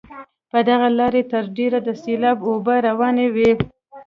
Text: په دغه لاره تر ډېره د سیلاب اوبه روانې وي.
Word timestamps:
په 0.51 0.59
دغه 0.69 0.87
لاره 0.97 1.21
تر 1.31 1.43
ډېره 1.57 1.79
د 1.83 1.89
سیلاب 2.03 2.37
اوبه 2.49 2.75
روانې 2.87 3.27
وي. 3.35 3.51